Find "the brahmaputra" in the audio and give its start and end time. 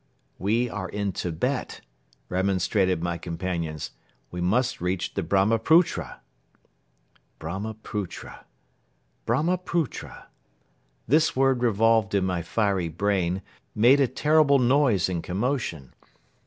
5.13-6.21